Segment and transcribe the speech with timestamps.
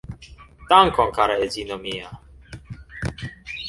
[0.71, 2.11] Dankon kara edzino mia